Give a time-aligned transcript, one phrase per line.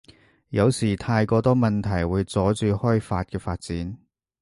[0.49, 3.99] 有時太過多問題會阻住開法嘅發展